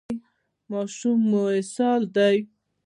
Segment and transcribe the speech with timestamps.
[0.69, 2.37] ماشوم مو اسهال دی؟